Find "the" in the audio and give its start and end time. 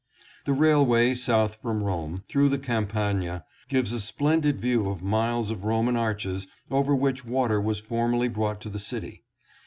0.45-0.53, 2.49-2.57, 8.69-8.79